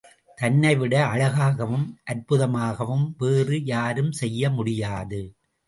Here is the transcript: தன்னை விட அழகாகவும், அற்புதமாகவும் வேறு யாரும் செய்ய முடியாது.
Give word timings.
தன்னை 0.37 0.71
விட 0.75 0.93
அழகாகவும், 1.05 1.85
அற்புதமாகவும் 2.05 3.05
வேறு 3.17 3.59
யாரும் 3.65 4.11
செய்ய 4.11 4.49
முடியாது. 4.49 5.21